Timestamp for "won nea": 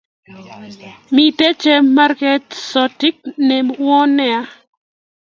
3.83-4.41